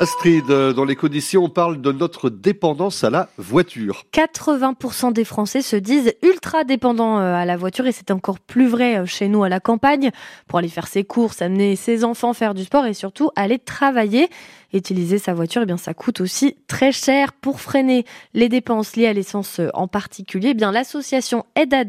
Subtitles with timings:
[0.00, 4.02] Astrid, euh, dans les conditions, on parle de notre dépendance à la voiture.
[4.12, 8.66] 80% des Français se disent ultra dépendants euh, à la voiture et c'est encore plus
[8.66, 10.10] vrai euh, chez nous à la campagne
[10.48, 14.28] pour aller faire ses courses, amener ses enfants faire du sport et surtout aller travailler.
[14.72, 18.04] Utiliser sa voiture, eh bien, ça coûte aussi très cher pour freiner
[18.34, 20.48] les dépenses liées à l'essence en particulier.
[20.50, 21.84] Eh bien, l'association Aide à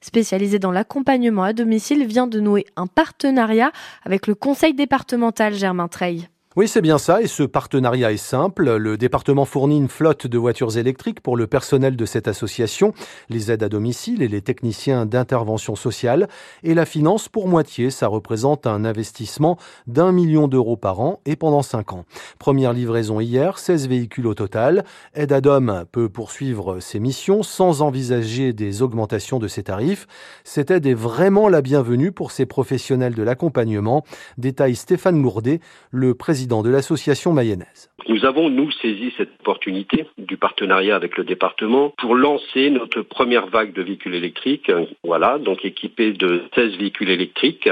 [0.00, 3.72] spécialisée dans l'accompagnement à domicile, vient de nouer un partenariat
[4.04, 6.28] avec le conseil départemental Germain Treil.
[6.56, 8.74] Oui, c'est bien ça, et ce partenariat est simple.
[8.74, 12.92] Le département fournit une flotte de voitures électriques pour le personnel de cette association,
[13.28, 16.28] les aides à domicile et les techniciens d'intervention sociale,
[16.64, 17.90] et la finance pour moitié.
[17.90, 22.04] Ça représente un investissement d'un million d'euros par an et pendant cinq ans.
[22.40, 24.84] Première livraison hier, 16 véhicules au total.
[25.14, 30.08] Aide à Dom peut poursuivre ses missions sans envisager des augmentations de ses tarifs.
[30.42, 34.02] Cette aide est vraiment la bienvenue pour ces professionnels de l'accompagnement.
[34.36, 35.60] Détaille Stéphane Lourdet,
[35.92, 37.90] le président de l'association mayonnaise.
[38.08, 43.46] Nous avons, nous, saisi cette opportunité du partenariat avec le département pour lancer notre première
[43.46, 44.70] vague de véhicules électriques,
[45.04, 47.68] voilà, donc équipés de 16 véhicules électriques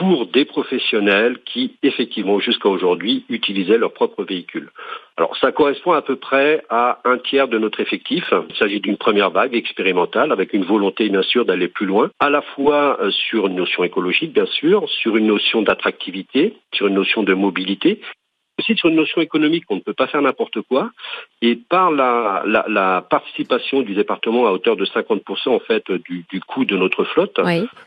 [0.00, 4.70] pour des professionnels qui, effectivement, jusqu'à aujourd'hui, utilisaient leur propre véhicule.
[5.18, 8.24] Alors, ça correspond à peu près à un tiers de notre effectif.
[8.48, 12.30] Il s'agit d'une première vague expérimentale avec une volonté, bien sûr, d'aller plus loin, à
[12.30, 16.94] la fois euh, sur une notion écologique, bien sûr, sur une notion d'attractivité, sur une
[16.94, 18.00] notion de mobilité,
[18.60, 20.90] aussi sur une notion économique, on ne peut pas faire n'importe quoi.
[21.42, 26.40] Et par la, la, participation du département à hauteur de 50% en fait du, du
[26.40, 27.40] coût de notre flotte,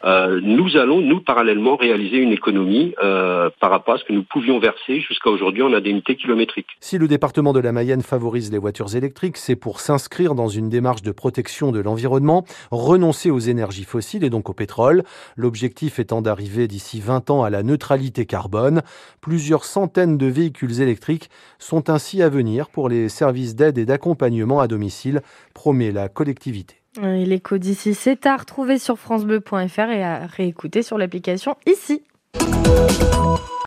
[0.04, 4.24] euh, nous allons nous parallèlement réaliser une économie euh, par rapport à ce que nous
[4.24, 6.68] pouvions verser jusqu'à aujourd'hui en indemnité kilométrique.
[6.80, 10.70] Si le département de la Mayenne favorise les voitures électriques, c'est pour s'inscrire dans une
[10.70, 15.04] démarche de protection de l'environnement, renoncer aux énergies fossiles et donc au pétrole.
[15.38, 18.82] L'objectif étant d'arriver d'ici 20 ans à la neutralité carbone.
[19.22, 24.60] Plusieurs centaines de véhicules électriques sont ainsi à venir pour les services d'aide et d'accompagnement
[24.60, 25.22] à domicile,
[25.54, 26.76] promet la collectivité.
[27.02, 32.04] L'écho d'ici, c'est à retrouver sur FranceBleu.fr et à réécouter sur l'application ici.